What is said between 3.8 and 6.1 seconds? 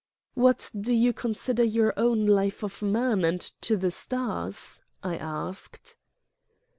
Stars'?" I asked.